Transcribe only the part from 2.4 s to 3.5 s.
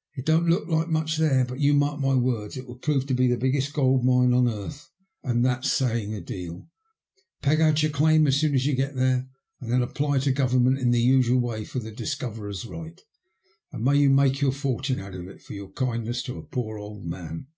it will prove to be the